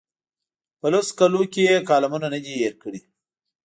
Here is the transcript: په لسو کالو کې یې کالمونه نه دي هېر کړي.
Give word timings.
په 0.79 0.87
لسو 0.93 1.13
کالو 1.19 1.41
کې 1.53 1.61
یې 1.69 1.85
کالمونه 1.89 2.27
نه 2.33 2.39
دي 2.43 2.53
هېر 2.61 2.73
کړي. 2.83 2.99